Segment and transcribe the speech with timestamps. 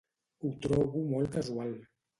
[0.47, 1.75] Ho trobo molt casual.